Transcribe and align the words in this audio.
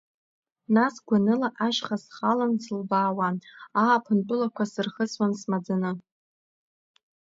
Нас 0.75 0.95
гәаныла 1.07 1.49
ашьха 1.67 1.97
схалан, 2.03 2.53
сылбаауан, 2.63 3.35
ааԥын 3.81 4.19
тәылақәа 4.27 4.63
сырхысуан 4.71 5.31
смаӡаны. 5.39 5.91